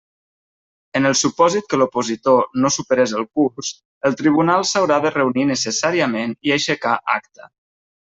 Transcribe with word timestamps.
En 0.99 1.03
el 1.09 1.15
supòsit 1.19 1.67
que 1.73 1.77
l'opositor 1.81 2.39
no 2.63 2.71
superés 2.75 3.13
el 3.19 3.27
Curs, 3.39 3.69
el 4.09 4.17
Tribunal 4.23 4.65
s'haurà 4.73 4.97
de 5.07 5.13
reunir 5.19 5.45
necessàriament 5.51 6.35
i 6.49 6.55
aixecà 6.57 6.95
acta. 7.19 7.47